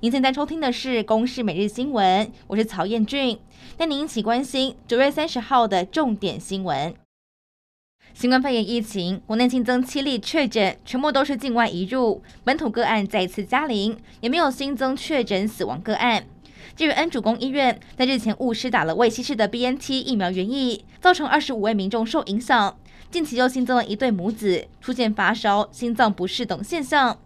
[0.00, 3.36] 您现在收听的是《公视每日新闻》，我是曹彦俊，
[3.76, 6.94] 带您一起关心九月三十号的重点新闻。
[8.14, 16.24] 新冠肺炎疫情，国内新增七例确诊，全部都是境外移入，本土个案再次加零，也没有新增确诊死亡个案。
[16.76, 22.78] 至于恩主公医院在日前误施打了未稀释的 BNT 疫苗原液，造成二十五位民众受影响。
[23.10, 27.18] 近期又新增了一对母子出现发烧、心脏不适等现象。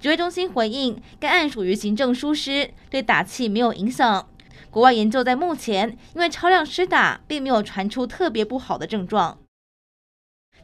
[0.00, 4.28] 指挥中心回应，该案属于行政疏失，对打气没有影响。
[4.70, 9.38] 国外研究在目前因为超量施打，并没有传出特别不好的症状。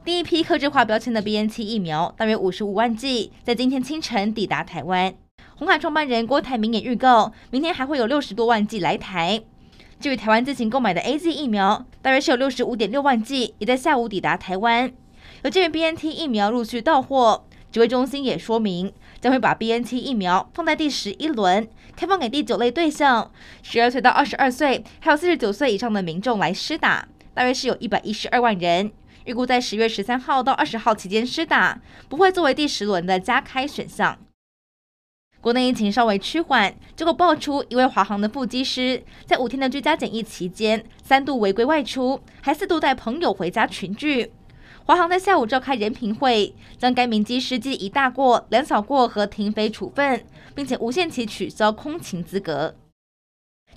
[0.04, 5.14] 第一批克制化标签的 BNT 疫苗大约五十五万剂，在今天清晨抵达台湾。
[5.56, 9.42] 鸿海创办人郭台铭也预告，明天还会有六十多万剂来台。
[9.98, 14.92] 至于台湾自行购买的 AZ 疫苗，大约是有六十五点六万剂，也在下午抵达台湾。
[15.42, 23.32] 有鉴于 BNT 疫苗陆续到货，指挥中心也说明，将会把 BNT 疫苗放在第十一轮，开放给第九类对象：
[23.64, 28.92] 十二岁到二十二岁，还有四十九岁以上的民众来施打，大约是有一百一十二万人。
[29.24, 34.16] 预估在十月十三号到二十号期间施打，不会作为第十轮的加开选项。
[35.40, 44.30] 国内疫情稍微趋缓，结果爆出一位华航的副机师在五天的居家检疫期间，三度违规外出，还四度带朋友回家群聚。
[44.86, 50.22] 华航在下午召开人评会，将该名机师记一大过、两小过和停飞处分，
[50.54, 52.74] 并且无限期取消空勤资格。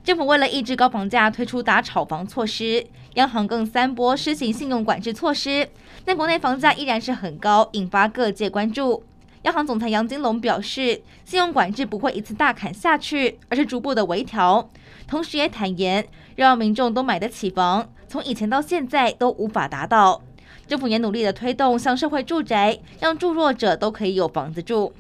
[0.03, 5.69] 政府为了抑制高房价，推出打炒房措施，央行更三波施行信用管制措施，
[6.03, 9.05] 但国内房价依然是很高，引发各界关注。
[9.44, 14.69] 央行总裁杨金龙表示，信用管制不会一次大砍下去，而是逐步的微调。
[15.08, 20.22] 同时也坦言，要让民众都买得起房，从以前到现在都无法达到。
[20.67, 24.93] 政府也努力的推动向社会住宅，让住弱者都可以有房子住。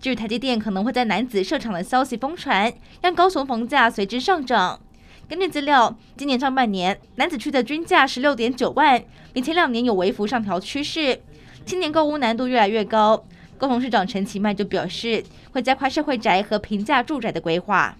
[0.00, 4.78] 至于台积电可能会在男子设厂的消息疯传，让高雄房价随之上涨。
[5.26, 9.02] 根据资料，今年上半年男子区的均价十六点九万，
[9.32, 11.22] 比前两年有微幅上调趋势。
[11.64, 13.24] 青年购屋难度越来越高。
[13.56, 17.96] 高雄市长陈其迈就表示，会加快社会宅和平价住宅的规划。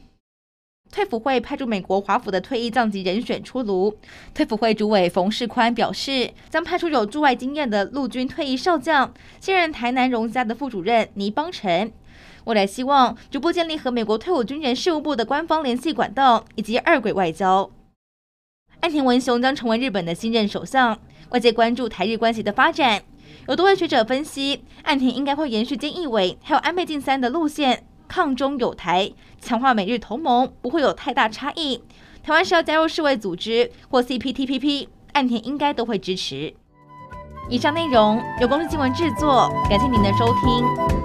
[0.95, 3.99] 退辅会派驻美国华府的退役将级人选出炉。
[4.33, 11.93] 退辅会主委冯世宽表示，将派出有驻外经验的陆军退役少将，现任台南荣家的副主任倪邦臣。
[12.45, 17.69] 未来希望逐步建立和美国退伍军人事务部的官方联系管道，以及二轨外交。
[18.79, 20.97] 岸田文雄将成为日本的新任首相，
[21.31, 23.03] 外界关注台日关系的发展。
[23.49, 27.85] 有多位学者分析，岸田应该会延续菅义伟还有安倍晋三的路线，
[28.15, 29.11] 抗中有台，
[29.41, 31.83] 强化美日同盟，不会有太大差异。
[32.23, 36.55] 台湾是要加入世卫组织或 CPTPP，岸田应该都会支持。
[37.51, 41.04] 以上内容由公司新闻制作，感谢您的收听。